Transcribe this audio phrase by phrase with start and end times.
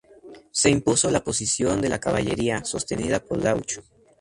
[0.49, 3.81] Se impuso la posición de la caballería, sostenida por Rauch.